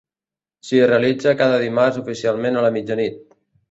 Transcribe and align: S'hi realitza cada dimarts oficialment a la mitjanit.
S'hi 0.69 0.81
realitza 0.93 1.35
cada 1.43 1.61
dimarts 1.67 2.03
oficialment 2.05 2.61
a 2.65 2.69
la 2.69 2.77
mitjanit. 2.81 3.27